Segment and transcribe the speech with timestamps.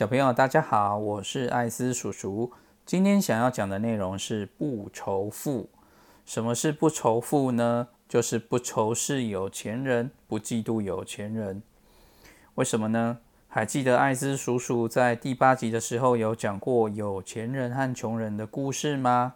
[0.00, 2.50] 小朋友，大家好，我是艾斯叔叔。
[2.86, 5.68] 今天想要讲的内容是不仇富。
[6.24, 7.88] 什么是不仇富呢？
[8.08, 11.62] 就是不仇视有钱人，不嫉妒有钱人。
[12.54, 13.18] 为什么呢？
[13.46, 19.34] 还记得艾斯叔叔在第八集的时候有讲过有钱人和穷人的故事吗？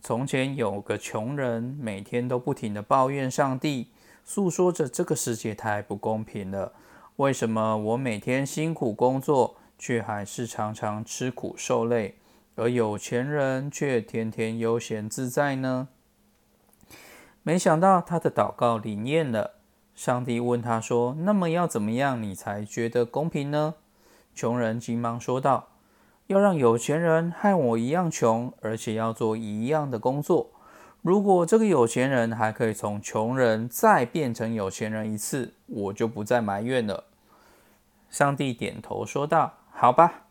[0.00, 3.88] 从前有个穷人，每天都不停的抱怨上帝，
[4.24, 6.74] 诉说着这个世界太不公平了。
[7.16, 9.56] 为什么我每天辛苦工作？
[9.80, 12.16] 却还是常常吃苦受累，
[12.54, 15.88] 而有钱人却天天悠闲自在呢？
[17.42, 19.52] 没想到他的祷告灵验了。
[19.94, 23.76] 上帝问他说：“那么要怎么样，你才觉得公平呢？”
[24.36, 25.68] 穷人急忙说道
[26.28, 30.50] ：“要让有钱人和我一样穷，而且要做一样的工作。
[31.00, 37.04] 如果这个有钱人还可以从穷人再变成有钱人一次，我就不再埋怨了。”
[38.10, 39.54] 上帝点头说道。
[39.80, 40.24] 好吧，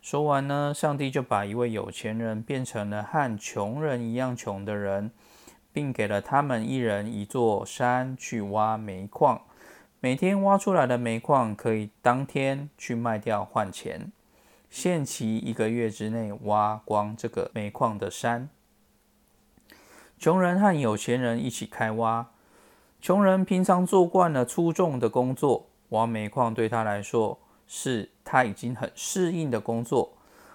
[0.00, 5.10] 说完呢，上帝就把一位有钱人变成了和穷人一样穷的人，
[5.74, 9.42] 并给了他们一人一座山去挖煤矿，
[10.00, 14.10] 每天挖出来的煤矿可以当天去卖掉换钱，
[14.70, 18.48] 限期一个月之内挖光这个煤矿的山。
[20.18, 22.30] 穷人和有钱人一起开挖，
[23.02, 27.38] 穷人平常做惯了粗重的工作，挖煤矿对他来说。
[27.66, 30.12] 是他已经很适应的工作，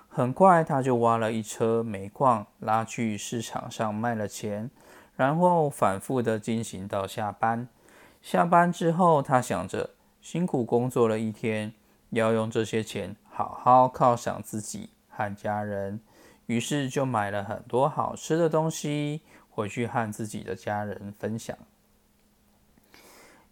[0.08, 4.70] 很快他就挖了一车煤矿，拉去市场上卖了钱，
[5.16, 7.68] 然后反复的进行到下班。
[8.22, 11.74] 下班之后，他想着辛苦工作了一天，
[12.10, 16.02] 要用这些钱好好犒赏自己和家人，
[16.48, 21.58] 于是就买了很多好吃的东西回去和自己的家人分享。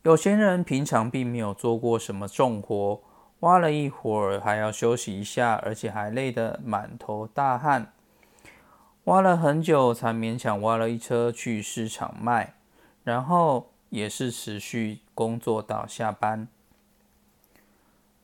[0.04, 3.02] 有钱人平常并没有做过什么重活。
[3.42, 7.94] 挖了一会儿，还要休息一下，而且还累得满头大汗。
[9.04, 12.56] 挖了很久，才勉强挖了一车去市场卖，
[13.04, 16.48] 然后也是持续工作到下班。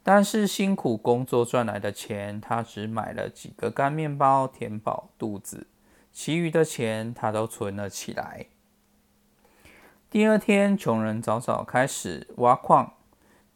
[0.02, 5.68] 但是辛苦工作赚来的钱，他只买了几个干面包填饱肚子，
[6.12, 8.48] 其余的钱他都存了起来。
[10.10, 12.94] 第二天，穷人早早开始挖矿。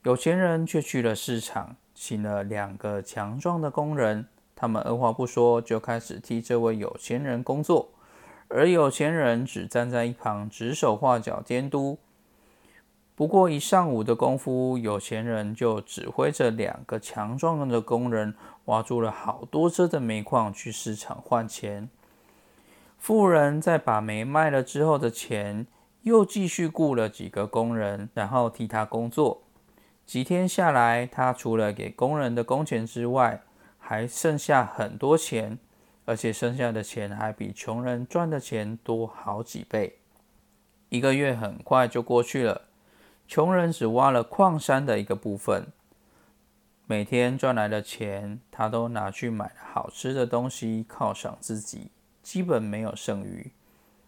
[0.03, 7.89] 有钱人却去了市场，请了两个强壮的工人，他们二话不说就开始替这位有钱人工作，
[8.47, 11.97] 而有钱人只站在一旁指手画脚监督。
[13.15, 18.35] 不过一上午的功夫，有钱人就指挥着两个强壮的工人
[18.65, 21.89] 挖出了好多车的煤矿去市场换钱。
[22.99, 25.65] 富人在把煤卖了之后的钱，
[26.03, 29.41] 又继续雇了几个工人，然后替他工作。
[30.07, 33.43] 几天下来，他除了给工人的工钱之外，
[33.77, 35.59] 还剩下很多钱，
[36.05, 39.97] 而且剩下的钱还比穷人赚的钱多好几倍。
[40.87, 42.61] 一个月很快就过去了，
[43.27, 45.67] 穷人只挖了矿山的一个部分，
[46.85, 51.91] 每天赚来的钱，他都拿去买好吃的东西犒赏自己，
[52.23, 53.51] 基本没有剩余。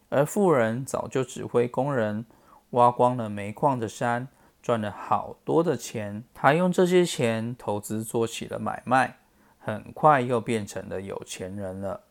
[0.08, 2.24] 而富人早就指挥工人
[2.70, 4.26] 挖光了煤矿的山。
[4.62, 9.18] 赚了好多的钱，他用这些钱投资做起了买卖，
[9.58, 12.02] 很快又变成了有钱人了。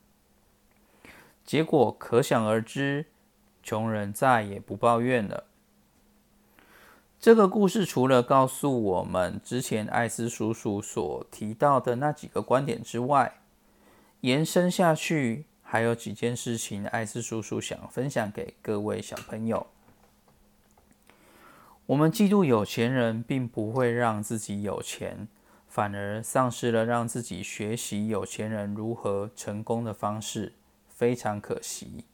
[1.46, 3.08] 结果可想而知，
[3.64, 5.46] 穷人再也不抱怨了。
[7.20, 13.42] 这个故事除了告诉我们之前艾斯叔叔所提到的那几个观点之外，
[14.22, 19.68] 延伸下去还有几件事情，艾斯叔叔想分享给各位小朋友。
[21.90, 25.28] 我们嫉妒有钱人，并不会让自己有钱，
[25.68, 30.54] 反而丧失了让自己学习有钱人如何成功的方式，
[30.88, 32.06] 非常可惜。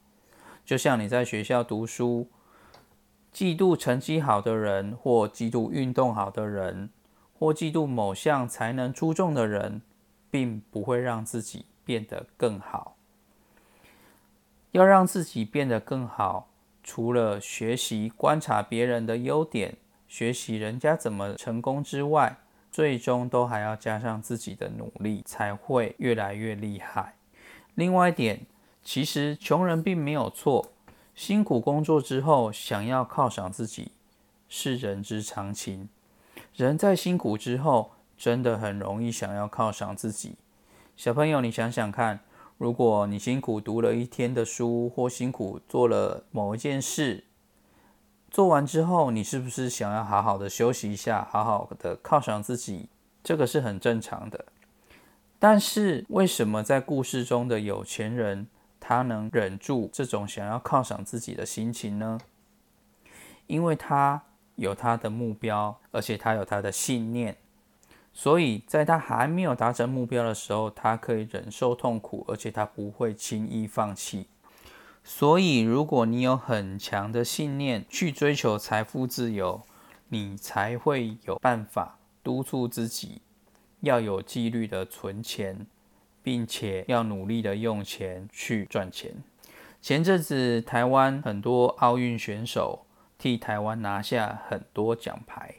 [0.64, 2.30] 就像你在学校读书，
[3.34, 6.90] 嫉妒成绩好的人，或嫉妒运动好的人，
[7.38, 9.82] 或嫉妒某项才能出众的人，
[10.32, 12.96] 并不会让自己变得更好。
[14.72, 16.48] 要让自己变得更好。
[16.88, 19.76] 除了学习观察别人的优点，
[20.08, 22.38] 学习人家怎么成功之外，
[22.72, 27.16] 最终都还要加上自己的努力，才会越来越厉害。
[27.74, 28.46] 另外一点，
[28.84, 30.72] 其实穷人并没有错，
[31.16, 33.92] 辛苦工作之后想要犒赏自己
[34.48, 35.90] 是人之常情。
[36.54, 40.36] 人在辛苦之后，真的很容易想要犒赏自己。
[40.96, 42.20] 小朋友，你想想看。
[42.58, 47.26] 如果你辛苦读了一天的书，或辛苦做了某一件事，
[48.32, 52.90] 做完之后，你是不是想要好好的休息一下，好好的犒赏自己？
[53.24, 54.46] 这个是很正常的。
[55.38, 58.48] 但是为什么在故事中的有钱人
[58.80, 62.20] 他能忍住这种想要犒赏自己的心情呢？
[63.48, 64.24] 因为他
[64.56, 67.36] 有他的目标，而且他有他的信念，
[68.18, 74.28] 所以在他还没有达成目标的时候，他可以忍受痛苦，而且他不会轻易放弃。
[75.04, 79.62] 所以，如果你有很强的信念去追求财富自由，
[80.08, 83.22] 你才会有办法督促自己
[83.82, 85.68] 要有纪律的存钱，
[86.24, 89.14] 并且要努力的用钱去赚钱。
[89.82, 92.86] 前阵子，台湾很多奥运选手
[93.18, 95.56] 替台湾拿下很多奖牌，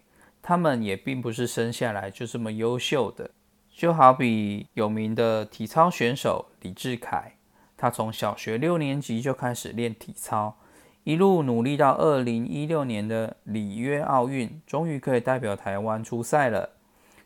[0.49, 3.33] 他们也并不是生下来就这么优秀的。
[3.69, 7.33] 就好比有名的体操选手李志凯。
[7.77, 10.57] 他从小学六年级就开始练体操，
[11.03, 16.71] 一路努力到二零一六年的里约奥运，终于可以代表台湾出赛了，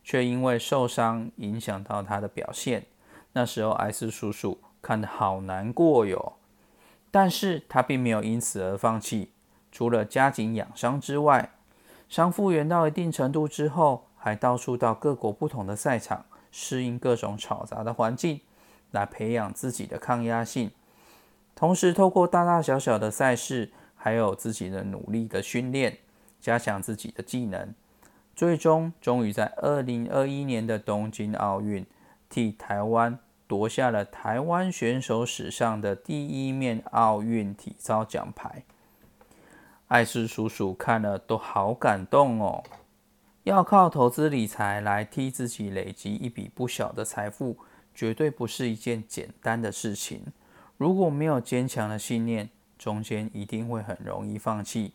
[0.02, 2.86] 却因为受伤影响到他的表现。
[3.34, 6.36] 那时候艾斯叔叔看得好难过哟，
[7.10, 9.32] 但是他并没有因此而放弃。
[9.70, 11.50] 除了加紧养伤之外，
[12.10, 18.40] 伤复原到一定程度之后，还到处到各国不同的赛场，适应各种吵杂的环境。
[18.90, 20.72] 来培养自己的抗压性，
[21.54, 25.98] 同时透过大大小小的赛事，还有自己的努力的训练，
[26.40, 27.72] 加强自己的技能，
[28.34, 31.86] 最终终于在二零二一年的东京奥运，
[32.28, 33.16] 替台湾
[33.46, 38.64] 夺下了台湾选手史上的第一面奥运体操奖牌。
[39.90, 42.62] 艾斯叔叔看了都好感动哦！
[43.42, 47.56] 要靠投资理财来替自己累积一笔不小的财富。
[47.92, 50.22] 绝对不是一件简单的事情。
[50.76, 52.48] 如果没有坚强的信念，
[52.78, 54.94] 中间一定会很容易放弃。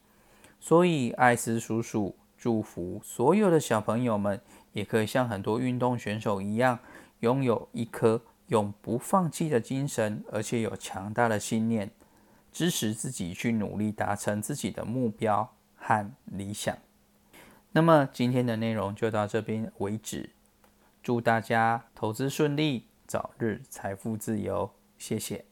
[0.59, 4.39] 所以，艾斯叔叔祝福所有的小朋友们，
[4.71, 6.79] 也可以像很多运动选手一样，
[7.19, 11.91] 拥有一颗永不放弃的精神，而且有强大的信念，
[12.55, 16.77] 支持自己去努力达成自己的目标和理想。
[17.73, 20.29] 那么，今天的内容就到这边为止。
[21.03, 24.71] 祝大家投资顺利，早日财富自由。
[24.97, 25.43] 谢谢。